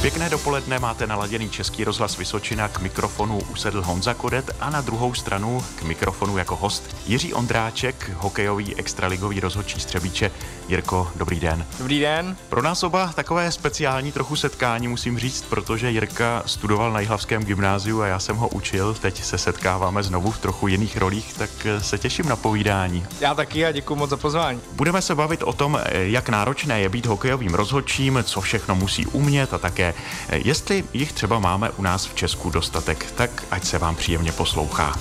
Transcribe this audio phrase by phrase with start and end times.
[0.00, 5.14] Pěkné dopoledne máte naladěný Český rozhlas Vysočina, k mikrofonu usedl Honza Kodet a na druhou
[5.14, 10.30] stranu k mikrofonu jako host Jiří Ondráček, hokejový extraligový rozhodčí Střebíče.
[10.68, 11.66] Jirko, dobrý den.
[11.78, 12.36] Dobrý den.
[12.48, 18.02] Pro nás oba takové speciální trochu setkání musím říct, protože Jirka studoval na Jihlavském gymnáziu
[18.02, 18.94] a já jsem ho učil.
[18.94, 23.06] Teď se setkáváme znovu v trochu jiných rolích, tak se těším na povídání.
[23.20, 24.60] Já taky a děkuji moc za pozvání.
[24.72, 29.54] Budeme se bavit o tom, jak náročné je být hokejovým rozhodčím, co všechno musí umět
[29.54, 29.94] a také
[30.32, 34.92] Jestli jich třeba máme u nás v Česku dostatek, tak ať se vám příjemně poslouchá.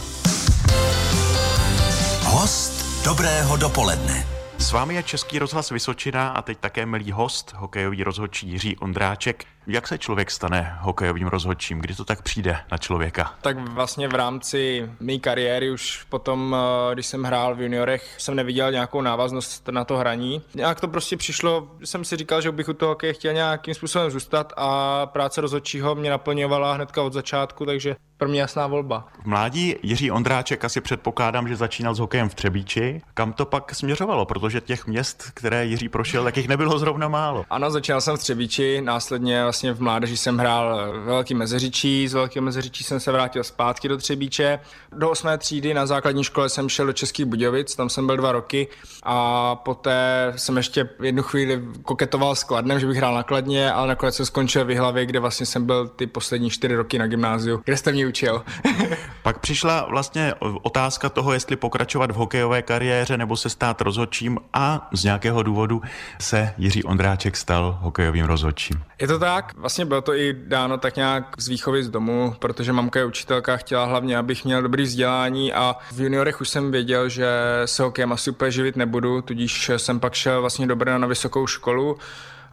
[2.23, 4.27] Host dobrého dopoledne.
[4.57, 9.45] S vámi je Český rozhlas Vysočina a teď také milý host, hokejový rozhodčí Jiří Ondráček.
[9.69, 11.79] Jak se člověk stane hokejovým rozhodčím?
[11.79, 13.33] Kdy to tak přijde na člověka?
[13.41, 18.35] Tak vlastně v rámci mé kariéry už potom, eh, když jsem hrál v juniorech, jsem
[18.35, 20.41] neviděl nějakou návaznost na to hraní.
[20.55, 24.11] Nějak to prostě přišlo, jsem si říkal, že bych u toho hokeje chtěl nějakým způsobem
[24.11, 29.07] zůstat a práce rozhodčího mě naplňovala hnedka od začátku, takže pro mě jasná volba.
[29.23, 33.01] V mládí Jiří Ondráček asi předpokládám, že začínal s hokejem v Třebíči.
[33.13, 34.25] Kam to pak směřovalo?
[34.25, 37.45] Protože těch měst, které Jiří prošel, tak jich nebylo zrovna málo.
[37.49, 42.45] Ano, začínal jsem v Třebíči, následně vlastně v mládeži jsem hrál Velký Mezeřičí, z Velkého
[42.45, 44.59] Mezeřičí jsem se vrátil zpátky do Třebíče.
[44.91, 48.31] Do osmé třídy na základní škole jsem šel do Českých Budějovic, tam jsem byl dva
[48.31, 48.67] roky
[49.03, 53.87] a poté jsem ještě jednu chvíli koketoval s Kladnem, že bych hrál na Kladně, ale
[53.87, 57.61] nakonec jsem skončil v Hlavě, kde vlastně jsem byl ty poslední čtyři roky na gymnáziu,
[57.65, 58.43] kde jste mě učil.
[59.23, 64.89] Pak přišla vlastně otázka toho, jestli pokračovat v hokejové kariéře nebo se stát rozhodčím a
[64.93, 65.81] z nějakého důvodu
[66.19, 68.83] se Jiří Ondráček stal hokejovým rozhodčím.
[69.01, 72.73] Je to tak, vlastně bylo to i dáno tak nějak z výchovy z domu, protože
[72.73, 77.09] mamka je učitelka, chtěla hlavně, abych měl dobrý vzdělání a v juniorech už jsem věděl,
[77.09, 77.27] že
[77.65, 81.47] se hokejem asi úplně živit nebudu, tudíž jsem pak šel vlastně do Brna na vysokou
[81.47, 81.97] školu.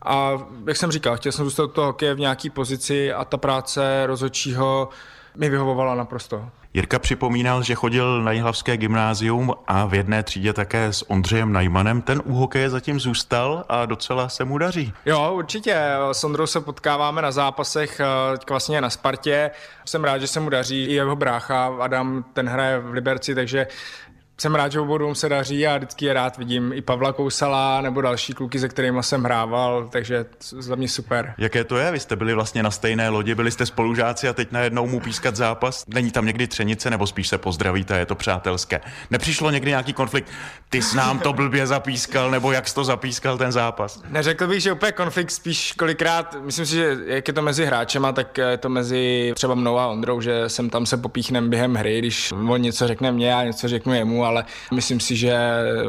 [0.04, 4.06] A jak jsem říkal, chtěl jsem zůstat toho hokeje v nějaký pozici a ta práce
[4.06, 4.88] rozhodčího
[5.36, 6.48] mi vyhovovala naprosto.
[6.74, 12.02] Jirka připomínal, že chodil na Jihlavské gymnázium a v jedné třídě také s Ondřejem Najmanem.
[12.02, 14.92] Ten u hokeje zatím zůstal a docela se mu daří.
[15.06, 15.76] Jo, určitě.
[16.12, 18.04] S Ondrou se potkáváme na zápasech, eh,
[18.48, 19.50] vlastně na Spartě.
[19.84, 20.84] Jsem rád, že se mu daří.
[20.84, 23.66] I jeho brácha Adam, ten hraje v Liberci, takže
[24.40, 28.00] jsem rád, že obodům se daří a vždycky je rád vidím i Pavla Kousala nebo
[28.00, 31.34] další kluky, se kterými jsem hrával, takže za mě super.
[31.38, 31.92] Jaké to je?
[31.92, 35.36] Vy jste byli vlastně na stejné lodi, byli jste spolužáci a teď najednou mu pískat
[35.36, 35.84] zápas.
[35.88, 38.80] Není tam někdy třenice nebo spíš se pozdravíte, je to přátelské.
[39.10, 40.28] Nepřišlo někdy nějaký konflikt,
[40.68, 44.02] ty s nám to blbě zapískal, nebo jak jsi to zapískal ten zápas?
[44.08, 48.12] Neřekl bych, že úplně konflikt, spíš kolikrát, myslím si, že jak je to mezi hráčema,
[48.12, 51.98] tak je to mezi třeba mnou a Ondrou, že jsem tam se popíchnem během hry,
[51.98, 55.38] když on něco řekne mě a něco řeknu jemu ale myslím si, že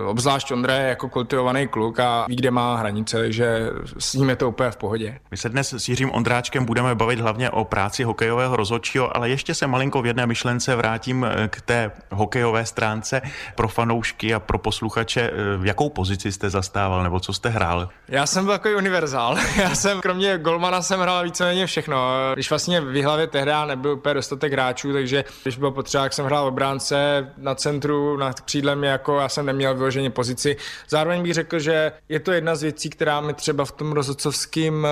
[0.05, 3.69] obzvlášť Ondra je jako kultivovaný kluk a ví, kde má hranice, takže
[3.99, 5.19] s ním je to úplně v pohodě.
[5.31, 9.55] My se dnes s Jiřím Ondráčkem budeme bavit hlavně o práci hokejového rozhodčího, ale ještě
[9.55, 13.21] se malinko v jedné myšlence vrátím eh, k té hokejové stránce
[13.55, 15.21] pro fanoušky a pro posluchače.
[15.21, 17.89] Eh, v jakou pozici jste zastával nebo co jste hrál?
[18.07, 19.37] Já jsem byl takový univerzál.
[19.57, 21.97] Já jsem kromě golmana jsem hrál víceméně všechno.
[22.33, 26.25] Když vlastně v hlavě tehdy nebyl úplně dostatek hráčů, takže když bylo potřeba, jak jsem
[26.25, 30.57] hrál obránce na centru, na nad křídlem jako já jsem neměl vyloženě pozici.
[30.89, 34.87] Zároveň bych řekl, že je to jedna z věcí, která mi třeba v tom rozhodcovském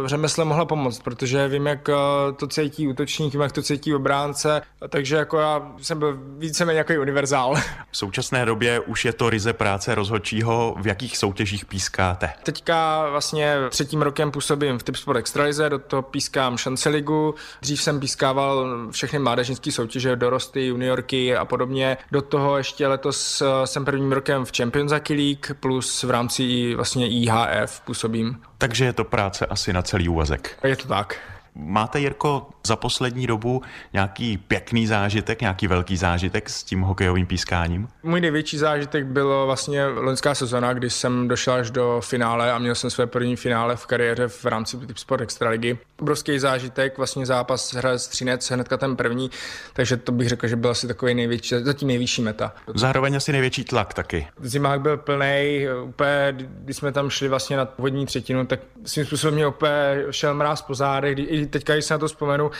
[0.00, 1.94] uh, řemesle mohla pomoct, protože vím, jak uh,
[2.36, 6.92] to cítí útočník, vím, jak to cítí obránce, takže jako já jsem byl víceméně jako
[7.00, 7.54] univerzál.
[7.90, 12.30] V současné době už je to ryze práce rozhodčího, v jakých soutěžích pískáte?
[12.42, 18.00] Teďka vlastně třetím rokem působím v Tipsport Extralize, do toho pískám šance ligu, dřív jsem
[18.00, 23.84] pískával všechny mládežnické soutěže, dorosty, juniorky a podobně, do toho toho ještě letos eh, jsem
[23.84, 28.40] prvním rokem v Champions League plus v rámci vlastně IHF působím.
[28.58, 30.58] Takže je to práce asi na celý úvazek.
[30.64, 31.16] Je to tak.
[31.60, 37.88] Máte, Jirko, za poslední dobu nějaký pěkný zážitek, nějaký velký zážitek s tím hokejovým pískáním?
[38.02, 42.74] Můj největší zážitek bylo vlastně loňská sezona, kdy jsem došel až do finále a měl
[42.74, 45.78] jsem své první finále v kariéře v rámci Typ Sport Extraligy.
[46.00, 49.30] Obrovský zážitek, vlastně zápas hraje Střinec, hnedka ten první,
[49.72, 52.52] takže to bych řekl, že byl asi takový největší, zatím nejvyšší meta.
[52.74, 54.26] Zároveň asi největší tlak taky.
[54.40, 59.34] Zimák byl plný, úplně, když jsme tam šli vlastně na vodní třetinu, tak svým způsobem
[59.34, 62.50] mě úplně šel mráz po zádech, i teďka, když se na to vzpomenu,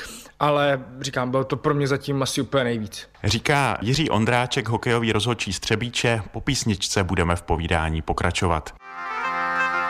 [0.41, 3.09] ale říkám, bylo to pro mě zatím asi úplně nejvíc.
[3.25, 6.23] Říká Jiří Ondráček, hokejový rozhodčí Střebíče.
[6.33, 8.75] Po písničce budeme v povídání pokračovat.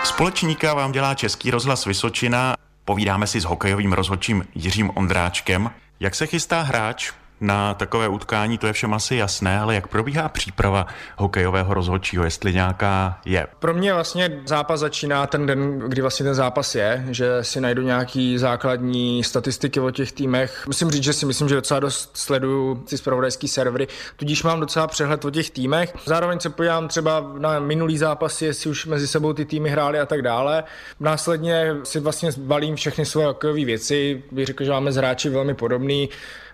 [0.05, 2.55] Společníka vám dělá Český rozhlas Vysočina.
[2.85, 5.71] Povídáme si s hokejovým rozhodčím Jiřím Ondráčkem.
[6.01, 10.29] Jak se chystá hráč na takové utkání, to je všem asi jasné, ale jak probíhá
[10.29, 10.87] příprava
[11.17, 13.47] hokejového rozhodčího, jestli nějaká je?
[13.59, 17.83] Pro mě vlastně zápas začíná ten den, kdy vlastně ten zápas je, že si najdu
[17.83, 20.67] nějaký základní statistiky o těch týmech.
[20.67, 24.87] Musím říct, že si myslím, že docela dost sleduju ty spravodajský servery, tudíž mám docela
[24.87, 25.93] přehled o těch týmech.
[26.07, 30.07] Zároveň se podívám třeba na minulý zápasy, jestli už mezi sebou ty týmy hrály a
[30.07, 30.65] tak dále.
[31.01, 34.23] Následně si vlastně balím všechny svoje hokejové věci.
[34.33, 36.09] Bych řekl, že máme z hráči velmi podobný.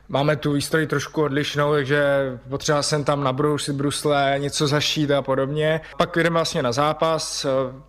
[0.08, 2.04] Máme tu výstroj trošku odlišnou, takže
[2.48, 5.80] potřeba jsem tam nabrousit brusle, něco zašít a podobně.
[5.98, 7.46] Pak jdeme vlastně na zápas,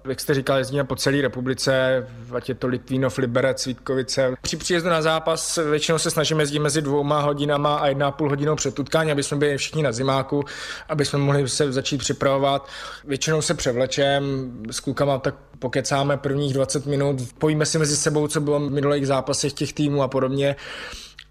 [0.07, 4.35] jak jste říkal, jezdíme po celé republice, ať je to Litvínov, Liberec, Vítkovice.
[4.41, 8.29] Při příjezdu na zápas většinou se snažíme jezdit mezi dvouma hodinama a jedna a půl
[8.29, 10.43] hodinou před utkání, aby jsme byli všichni na zimáku,
[10.89, 12.69] aby jsme mohli se začít připravovat.
[13.05, 18.41] Většinou se převlečem, s klukama tak pokecáme prvních 20 minut, pojíme si mezi sebou, co
[18.41, 20.55] bylo v minulých zápasech těch týmů a podobně.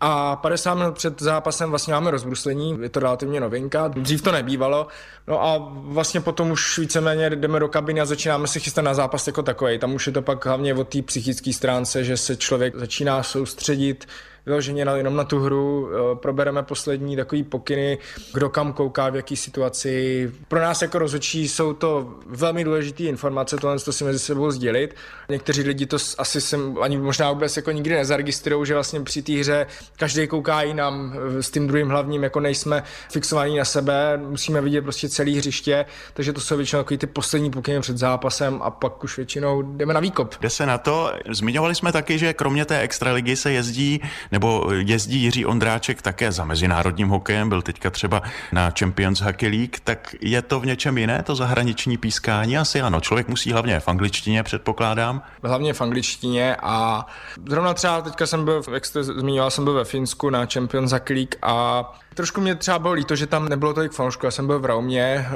[0.00, 4.86] A 50 minut před zápasem vlastně máme rozbruslení, je to relativně novinka, dřív to nebývalo.
[5.26, 9.26] No a vlastně potom už víceméně jdeme do kabiny a začínáme se chystat na zápas
[9.26, 9.78] jako takový.
[9.78, 14.06] Tam už je to pak hlavně o té psychické stránce, že se člověk začíná soustředit,
[14.46, 17.98] vyloženě na, jenom na tu hru, eh, probereme poslední takový pokyny,
[18.34, 20.32] kdo kam kouká, v jaký situaci.
[20.48, 24.96] Pro nás jako rozhodčí jsou to velmi důležité informace, tohle to si mezi sebou sdělit.
[25.28, 29.32] Někteří lidi to asi sem ani možná vůbec jako nikdy nezaregistrují, že vlastně při té
[29.32, 34.60] hře každý kouká jinam, eh, s tím druhým hlavním jako nejsme fixovaní na sebe, musíme
[34.60, 38.70] vidět prostě celý hřiště, takže to jsou většinou takový ty poslední pokyny před zápasem a
[38.70, 40.34] pak už většinou jdeme na výkop.
[40.40, 41.12] Jde se na to.
[41.30, 44.00] Zmiňovali jsme taky, že kromě té extraligy se jezdí
[44.34, 48.22] nebo jezdí Jiří Ondráček také za mezinárodním hokejem, byl teďka třeba
[48.52, 52.58] na Champions Hockey League, tak je to v něčem jiné, to zahraniční pískání?
[52.58, 55.22] Asi ano, člověk musí hlavně v angličtině, předpokládám.
[55.42, 57.06] Hlavně v angličtině a
[57.48, 61.16] zrovna třeba teďka jsem byl, jak jste zmiňoval, jsem byl ve Finsku na Champions Hockey
[61.16, 61.84] League a
[62.14, 64.26] Trošku mě třeba bylo líto, že tam nebylo tolik fanoušků.
[64.26, 65.26] Já jsem byl v Raumě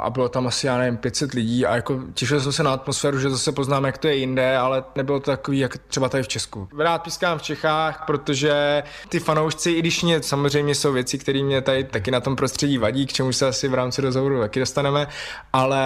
[0.00, 3.18] a, bylo tam asi, já nevím, 500 lidí a jako těšil jsem se na atmosféru,
[3.18, 6.28] že zase poznám, jak to je jinde, ale nebylo to takový, jak třeba tady v
[6.28, 6.68] Česku.
[6.78, 11.60] Rád pískám v Čechách, protože ty fanoušci, i když mě samozřejmě jsou věci, které mě
[11.60, 15.06] tady taky na tom prostředí vadí, k čemu se asi v rámci rozhovoru taky dostaneme,
[15.52, 15.84] ale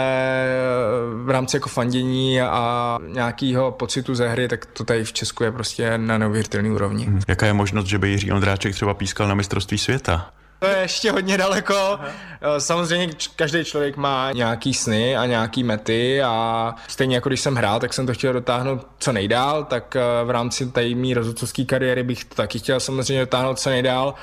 [1.25, 5.52] v rámci jako fandění a nějakého pocitu ze hry, tak to tady v Česku je
[5.52, 7.05] prostě na neuvěřitelné úrovni.
[7.05, 7.20] Hmm.
[7.29, 10.28] Jaká je možnost, že by Jiří Ondráček třeba pískal na mistrovství světa?
[10.58, 11.75] To je ještě hodně daleko.
[11.75, 12.10] Aha.
[12.58, 17.81] Samozřejmě každý člověk má nějaký sny a nějaký mety a stejně jako když jsem hrál,
[17.81, 22.02] tak jsem to chtěl dotáhnout co nejdál, tak eh, v rámci té mý rozhodcovské kariéry
[22.02, 24.14] bych to taky chtěl samozřejmě dotáhnout co nejdál.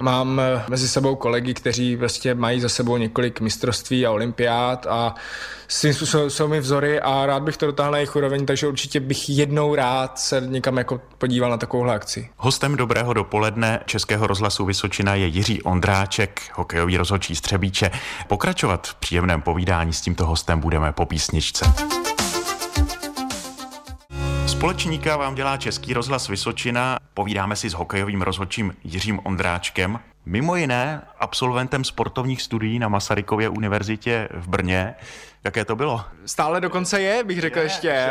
[0.00, 5.14] Mám eh, mezi sebou kolegy, kteří vlastně mají za sebou několik mistrovství a olympiád a
[5.68, 9.00] svým způsobem jsou mi vzory a rád bych to dotáhl na jejich úroveň, takže určitě
[9.00, 12.28] bych jednou rád se někam jako podíval na takovouhle akci.
[12.36, 17.90] Hostem dobrého dopoledne Českého rozhlasu Vysočina je Jiří Ondráček, hokejový rozhodčí Střebíče.
[18.28, 21.64] Pokračovat v příjemném povídání s tímto hostem budeme po písničce.
[24.46, 26.98] Společníka vám dělá Český rozhlas Vysočina.
[27.14, 29.98] Povídáme si s hokejovým rozhodčím Jiřím Ondráčkem.
[30.26, 34.94] Mimo jiné absolventem sportovních studií na Masarykově univerzitě v Brně.
[35.44, 36.04] Jaké to bylo?
[36.26, 37.88] Stále dokonce je, bych řekl je, ještě.
[37.88, 38.10] Je,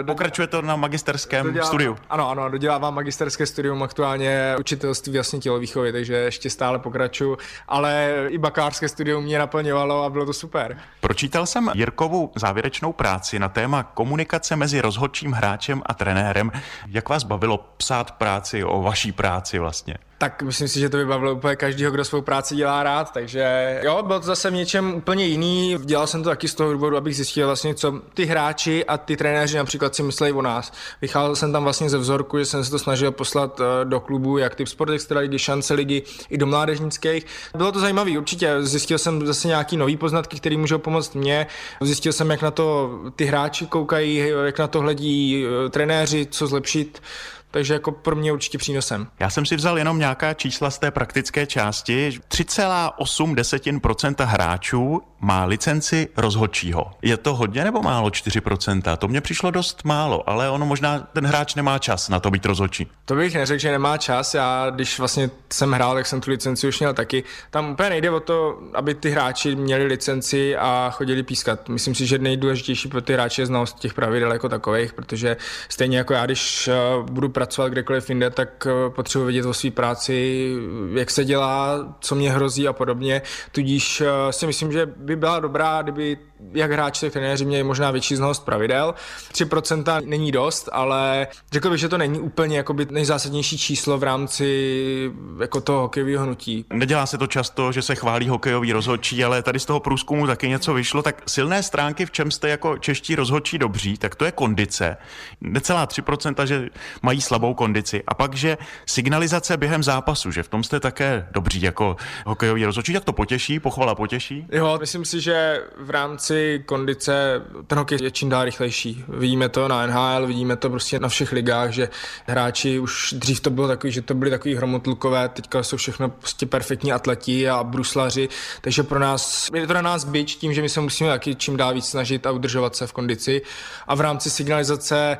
[0.00, 1.96] eh, pokračuje to na magisterském dodělávám, studiu.
[2.10, 8.38] Ano, ano, dodělávám magisterské studium aktuálně učitelství vlastně tělovýchovy, takže ještě stále pokračuju, ale i
[8.38, 10.78] bakalářské studium mě naplňovalo a bylo to super.
[11.00, 16.52] Pročítal jsem Jirkovu závěrečnou práci na téma komunikace mezi rozhodčím hráčem a trenérem.
[16.86, 19.94] Jak vás bavilo psát práci o vaší práci vlastně?
[20.20, 23.80] Tak myslím si, že to by bavilo úplně každýho, kdo svou práci dělá rád, takže
[23.84, 25.76] jo, bylo to zase v něčem úplně jiný.
[25.84, 29.16] Dělal jsem to taky z toho důvodu, abych zjistil vlastně, co ty hráči a ty
[29.16, 30.72] trenéři například si myslí o nás.
[31.02, 34.38] Vycházel jsem tam vlastně ze vzorku, že jsem se to snažil poslat eh, do klubu,
[34.38, 37.26] jak ty Sport Extra ligy, šance ligy, i do mládežnických.
[37.56, 38.62] Bylo to zajímavé, určitě.
[38.62, 41.46] Zjistil jsem zase nějaký nový poznatky, které můžou pomoct mně.
[41.80, 46.46] Zjistil jsem, jak na to ty hráči koukají, jak na to hledí eh, trenéři, co
[46.46, 47.02] zlepšit
[47.50, 49.06] takže jako pro mě určitě přínosem.
[49.20, 52.10] Já jsem si vzal jenom nějaká čísla z té praktické části.
[52.28, 56.90] 3,8% hráčů má licenci rozhodčího.
[57.02, 58.96] Je to hodně nebo málo 4%?
[58.96, 62.46] To mně přišlo dost málo, ale ono možná ten hráč nemá čas na to být
[62.46, 62.86] rozhodčí.
[63.04, 64.34] To bych neřekl, že nemá čas.
[64.34, 67.24] Já, když vlastně jsem hrál, tak jsem tu licenci už měl taky.
[67.50, 71.68] Tam úplně nejde o to, aby ty hráči měli licenci a chodili pískat.
[71.68, 75.36] Myslím si, že nejdůležitější pro ty hráče je znalost těch pravidel jako takových, protože
[75.68, 76.74] stejně jako já, když eh,
[77.10, 80.48] budu pracovat kdekoliv jinde, tak eh, potřebuji vědět o své práci,
[80.94, 83.22] jak se dělá, co mě hrozí a podobně.
[83.52, 86.18] Tudíž eh, si myslím, že by byla dobrá, kdyby
[86.52, 88.94] jak hráči, tak trenéři měli možná větší znalost pravidel.
[89.32, 95.12] 3% není dost, ale řekl bych, že to není úplně jakoby nejzásadnější číslo v rámci
[95.40, 96.64] jako toho hokejového hnutí.
[96.72, 100.48] Nedělá se to často, že se chválí hokejový rozhodčí, ale tady z toho průzkumu taky
[100.48, 101.02] něco vyšlo.
[101.02, 104.96] Tak silné stránky, v čem jste jako čeští rozhodčí dobří, tak to je kondice.
[105.40, 106.68] Necelá 3%, že
[107.02, 108.02] mají slabou kondici.
[108.06, 112.92] A pak, že signalizace během zápasu, že v tom jste také dobří jako hokejový rozhodčí,
[112.92, 114.46] tak to potěší, pochvala potěší.
[114.52, 116.29] Jo, myslím si, že v rámci
[116.66, 119.04] kondice ten hokej je čím dál rychlejší.
[119.08, 121.88] Vidíme to na NHL, vidíme to prostě na všech ligách, že
[122.26, 126.46] hráči už dřív to bylo takový, že to byly takový hromotlukové, teďka jsou všechno prostě
[126.46, 128.28] perfektní atleti a bruslaři,
[128.60, 131.56] takže pro nás, je to na nás byč tím, že my se musíme taky čím
[131.56, 133.42] dál víc snažit a udržovat se v kondici.
[133.86, 135.18] A v rámci signalizace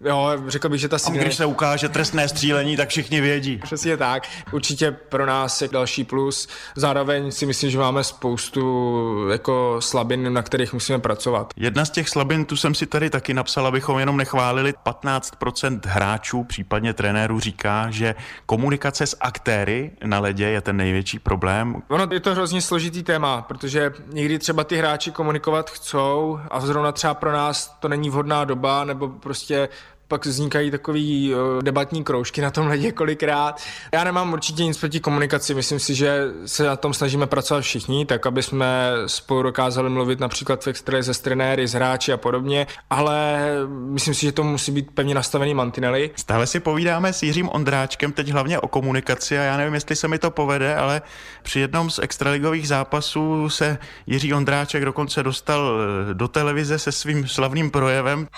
[0.00, 1.24] Jo, řekl bych, že ta signál...
[1.24, 3.60] Když se ukáže trestné střílení, tak všichni vědí.
[3.62, 4.28] Přesně tak.
[4.52, 6.48] Určitě pro nás je další plus.
[6.76, 11.54] Zároveň si myslím, že máme spoustu jako slabin, na kterých musíme pracovat.
[11.56, 14.74] Jedna z těch slabin, tu jsem si tady taky napsal, abychom jenom nechválili.
[14.86, 18.14] 15% hráčů, případně trenérů říká, že
[18.46, 21.82] komunikace s aktéry na ledě je ten největší problém.
[21.88, 26.92] Ono je to hrozně složitý téma, protože někdy třeba ty hráči komunikovat chcou a zrovna
[26.92, 29.68] třeba pro nás to není vhodná doba, nebo prostě
[30.14, 33.60] pak vznikají takový uh, debatní kroužky na tom ledě kolikrát.
[33.92, 38.06] Já nemám určitě nic proti komunikaci, myslím si, že se na tom snažíme pracovat všichni,
[38.06, 42.66] tak aby jsme spolu dokázali mluvit například v extralize s trenéry, s hráči a podobně,
[42.90, 46.10] ale myslím si, že to musí být pevně nastavený mantinely.
[46.16, 50.08] Stále si povídáme s Jiřím Ondráčkem teď hlavně o komunikaci a já nevím, jestli se
[50.08, 51.02] mi to povede, ale
[51.42, 55.78] při jednom z extraligových zápasů se Jiří Ondráček dokonce dostal
[56.10, 58.28] eh, do televize se svým slavným projevem.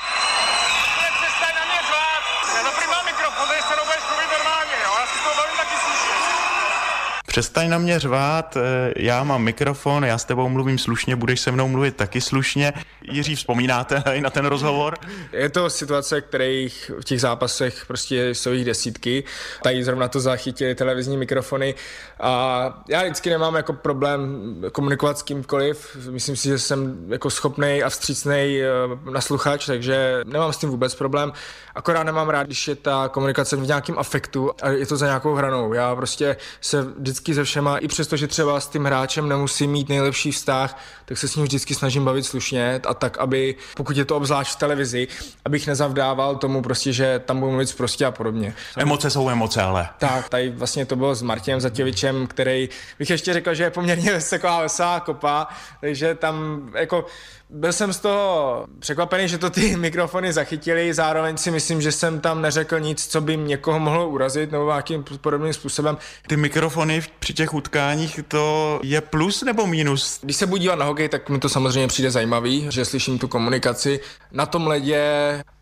[7.36, 11.52] Přestaň na mě řvát, eh, já mám mikrofon, já s tebou mluvím slušně, budeš se
[11.52, 12.72] mnou mluvit taky slušně.
[13.02, 14.98] Jiří, vzpomínáte na ten rozhovor?
[15.32, 19.24] Je to situace, kterých v těch zápasech prostě jsou jich desítky.
[19.62, 21.74] Tady zrovna to zachytili televizní mikrofony
[22.20, 25.96] a já vždycky nemám jako problém komunikovat s kýmkoliv.
[26.10, 30.94] Myslím si, že jsem jako schopný a vstřícný eh, nasluchač, takže nemám s tím vůbec
[30.94, 31.32] problém.
[31.74, 35.34] Akorát nemám rád, když je ta komunikace v nějakém afektu a je to za nějakou
[35.34, 35.72] hranou.
[35.72, 39.88] Já prostě se vždycky se všema, i přesto, že třeba s tím hráčem nemusím mít
[39.88, 44.04] nejlepší vztah, tak se s ním vždycky snažím bavit slušně a tak, aby, pokud je
[44.04, 45.08] to obzvlášť v televizi,
[45.44, 48.54] abych nezavdával tomu prostě, že tam budu mluvit prostě a podobně.
[48.76, 49.88] Emoce jsou emoce, ale.
[49.98, 52.68] Tak, tady vlastně to bylo s Martinem Zatěvičem, který
[52.98, 55.48] bych ještě řekl, že je poměrně taková veselá kopa,
[55.80, 57.04] takže tam jako
[57.50, 62.20] byl jsem z toho překvapený, že to ty mikrofony zachytili, zároveň si myslím, že jsem
[62.20, 65.98] tam neřekl nic, co by někoho mohlo urazit nebo nějakým podobným způsobem.
[66.26, 70.20] Ty mikrofony při těch utkáních, to je plus nebo minus?
[70.22, 73.28] Když se budu dívat na hokej, tak mi to samozřejmě přijde zajímavý, že slyším tu
[73.28, 74.00] komunikaci
[74.32, 75.02] na tom ledě,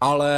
[0.01, 0.33] ale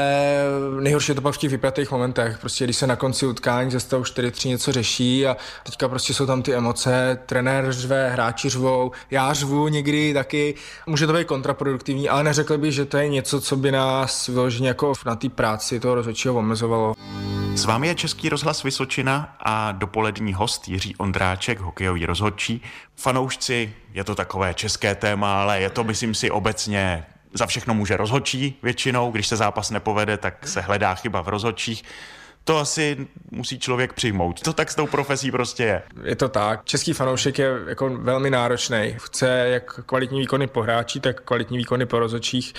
[0.81, 2.39] nejhorší je to pak v těch vypjatých momentech.
[2.39, 6.27] Prostě když se na konci utkání ze stavu 4-3 něco řeší a teďka prostě jsou
[6.27, 10.55] tam ty emoce, trenér řve, hráči řvou, já řvu někdy taky.
[10.87, 14.69] Může to být kontraproduktivní, ale neřekl bych, že to je něco, co by nás vyloženě
[14.69, 16.95] jako na té práci toho rozhodčího omezovalo.
[17.57, 22.63] S vámi je Český rozhlas Vysočina a dopolední host Jiří Ondráček, hokejový rozhodčí.
[22.97, 27.97] Fanoušci, je to takové české téma, ale je to, myslím si, obecně za všechno může
[27.97, 29.11] rozhodčí většinou.
[29.11, 31.85] Když se zápas nepovede, tak se hledá chyba v rozhodčích
[32.47, 34.41] to asi musí člověk přijmout.
[34.41, 35.83] To tak s tou profesí prostě je.
[36.05, 36.65] Je to tak.
[36.65, 38.95] Český fanoušek je jako velmi náročný.
[38.97, 42.55] Chce jak kvalitní výkony po hráči, tak kvalitní výkony po rozočích.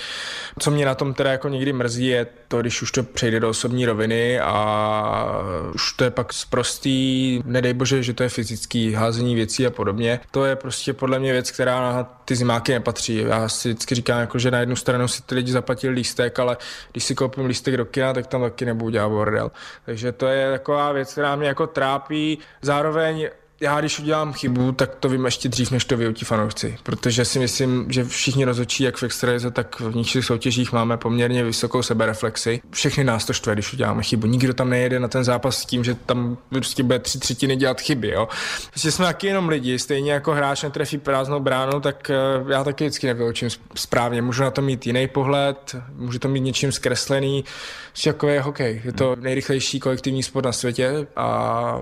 [0.58, 3.48] Co mě na tom teda jako někdy mrzí, je to, když už to přejde do
[3.48, 5.40] osobní roviny a
[5.74, 10.20] už to je pak zprostý, nedej bože, že to je fyzický házení věcí a podobně.
[10.30, 13.16] To je prostě podle mě věc, která ty zimáky nepatří.
[13.16, 16.56] Já si vždycky říkám, jako, že na jednu stranu si ty lidi zaplatili lístek, ale
[16.92, 19.50] když si koupím lístek do kina, tak tam taky nebudu dělat bordel.
[19.84, 22.38] Takže to je taková věc, která mě jako trápí.
[22.62, 23.28] Zároveň
[23.60, 27.38] já když udělám chybu, tak to vím ještě dřív, než to vyutí fanoušci, protože si
[27.38, 32.60] myslím, že všichni rozhodčí, jak v extralize, tak v nižších soutěžích máme poměrně vysokou sebereflexi.
[32.70, 34.26] Všechny nás to štve, když uděláme chybu.
[34.26, 37.80] Nikdo tam nejede na ten zápas s tím, že tam prostě bude tři třetiny dělat
[37.80, 38.08] chyby.
[38.08, 38.28] Jo?
[38.70, 42.14] Prostě jsme taky jenom lidi, stejně jako hráč netrefí prázdnou bránu, tak eh,
[42.52, 44.22] já taky vždycky nevyučím správně.
[44.22, 47.44] Můžu na to mít jiný pohled, můžu to mít něčím zkreslený.
[47.88, 48.82] Prostě jako je hokej.
[48.84, 51.80] Je to nejrychlejší kolektivní sport na světě a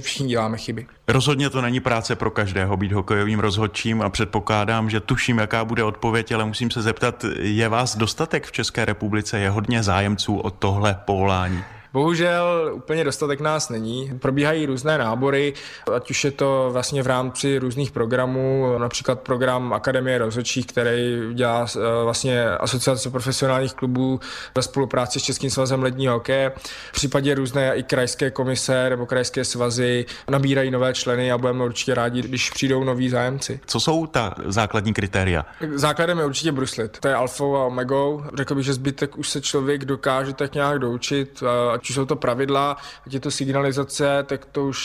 [0.00, 0.86] všichni děláme chyby.
[1.08, 5.84] Rozhodně to není práce pro každého být hokejovým rozhodčím a předpokládám, že tuším, jaká bude
[5.84, 9.38] odpověď, ale musím se zeptat, je vás dostatek v České republice?
[9.38, 11.64] Je hodně zájemců o tohle povolání?
[11.92, 14.12] Bohužel úplně dostatek nás není.
[14.18, 15.54] Probíhají různé nábory,
[15.94, 21.66] ať už je to vlastně v rámci různých programů, například program Akademie rozhodčích, který dělá
[21.76, 24.20] eh, vlastně Asociace profesionálních klubů
[24.54, 26.52] ve spolupráci s Českým svazem ledního hokeje.
[26.88, 31.94] V případě různé i krajské komise nebo krajské svazy nabírají nové členy a budeme určitě
[31.94, 33.60] rádi, když přijdou noví zájemci.
[33.66, 35.46] Co jsou ta základní kritéria?
[35.74, 36.98] Základem je určitě bruslit.
[37.00, 38.24] To je alfou a omegou.
[38.34, 41.42] Řekl bych, že zbytek už se člověk dokáže tak nějak doučit,
[41.78, 44.78] ať už jsou to pravidla, ať je to signalizace, tak to už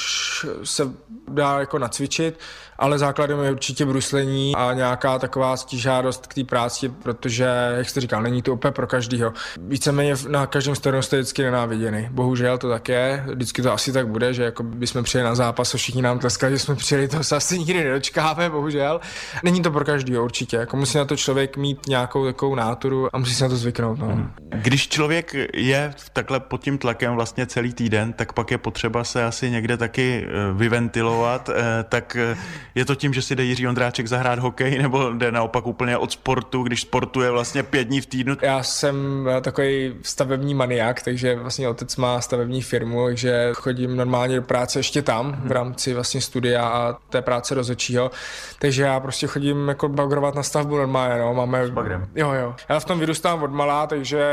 [0.64, 0.92] se
[1.28, 2.40] dá jako nacvičit
[2.80, 7.46] ale základem je určitě bruslení a nějaká taková stížádost k té práci, protože,
[7.78, 9.34] jak jste říkal, není to úplně pro každýho.
[9.60, 12.08] Víceméně na každém stranu jste vždycky nenáviděný.
[12.12, 15.74] Bohužel to tak je, vždycky to asi tak bude, že jako bychom přijeli na zápas
[15.74, 19.02] a všichni nám tleskali, že jsme přijeli, to se asi nikdy nedočkáme, bohužel.
[19.44, 23.18] Není to pro každýho určitě, jako musí na to člověk mít nějakou takovou náturu a
[23.18, 24.00] musí se na to zvyknout.
[24.00, 24.08] No.
[24.08, 24.32] Mhm.
[24.50, 29.24] Když člověk je takhle pod tím tlakem vlastně celý týden, tak pak je potřeba se
[29.24, 32.38] asi někde taky eh, vyventilovat, eh, tak eh,
[32.76, 36.12] je to tím, že si jde Jiří Ondráček zahrát hokej, nebo jde naopak úplně od
[36.12, 38.36] sportu, když sportuje vlastně pět dní v týdnu?
[38.42, 44.42] Já jsem takový stavební maniak, takže vlastně otec má stavební firmu, takže chodím normálně do
[44.42, 48.12] práce ještě tam v rámci vlastně studia a té práce rozhodčího.
[48.60, 51.34] Takže já prostě chodím jako bagrovat na stavbu normálně, no.
[51.34, 51.68] Máme...
[51.68, 52.08] S bagrem.
[52.16, 52.56] Jo, jo.
[52.70, 54.24] Já v tom vyrůstám od malá, takže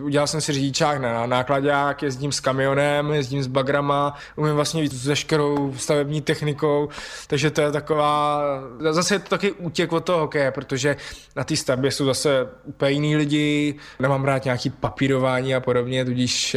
[0.00, 4.92] udělal jsem si řidičák na nákladák, jezdím s kamionem, jezdím s bagrama, umím vlastně víc
[4.92, 6.88] s veškerou stavební technikou,
[7.26, 8.42] takže to je taková,
[8.90, 10.96] zase je to taky útěk od toho hokeje, protože
[11.36, 16.56] na té stavbě jsou zase úplně jiný lidi, nemám rád nějaký papírování a podobně, tudíž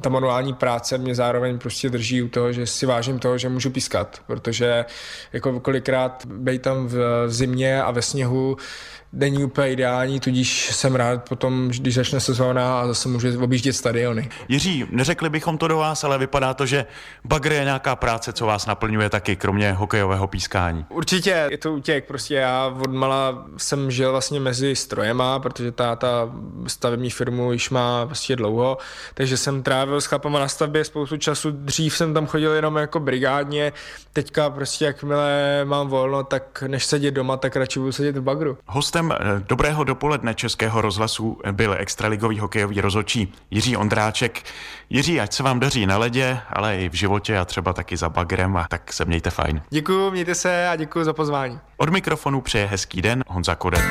[0.00, 3.70] ta manuální práce mě zároveň prostě drží u toho, že si vážím toho, že můžu
[3.70, 4.84] pískat, protože
[5.32, 8.56] jako kolikrát bej tam v zimě a ve sněhu
[9.12, 14.28] není úplně ideální, tudíž jsem rád potom, když začne sezóna a zase můžu objíždět stadiony.
[14.48, 16.86] Jiří, neřekli bychom to do vás, ale vypadá to, že
[17.24, 20.84] bagr je nějaká práce, co vás naplňuje taky, kromě hokejového pískání.
[20.88, 26.30] Určitě je to útěk, prostě já od mala jsem žil vlastně mezi strojema, protože táta
[26.66, 28.78] stavební firmu již má prostě dlouho,
[29.14, 33.00] takže jsem trávil s chlapama na stavbě spoustu času, dřív jsem tam chodil jenom jako
[33.00, 33.72] brigádně,
[34.12, 38.58] teďka prostě jakmile mám volno, tak než sedět doma, tak radši budu sedět v bagru.
[38.66, 44.42] Hostem Hostem eh, dobrého dopoledne Českého rozhlasu byl extraligový hokejový rozhodčí Jiří Ondráček.
[44.90, 48.08] Jiří, ať se vám daří na ledě, ale i v životě a třeba taky za
[48.08, 49.62] bagrem a tak se mějte fajn.
[49.70, 51.60] Děkuji, mějte se a děkuji za pozvání.
[51.76, 53.84] Od mikrofonu přeje hezký den Honza Kodet.